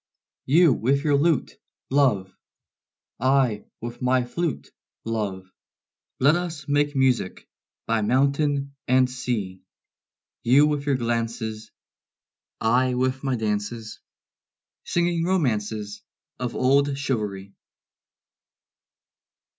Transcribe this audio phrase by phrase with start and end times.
[0.47, 1.59] You with your lute,
[1.91, 2.35] love,
[3.19, 4.71] I with my flute,
[5.05, 5.51] love,
[6.19, 7.47] Let us make music
[7.85, 9.61] by mountain and sea;
[10.41, 11.69] You with your glances,
[12.59, 13.99] I with my dances,
[14.85, 16.01] Singing romances
[16.39, 17.53] Of old chivalry.